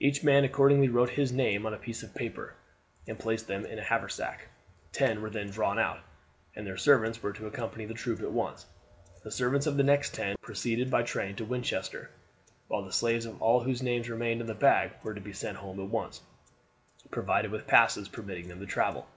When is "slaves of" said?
12.90-13.42